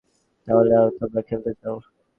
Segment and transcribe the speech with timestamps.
[0.47, 1.75] তাহলে তোমরা খেলতে চাও?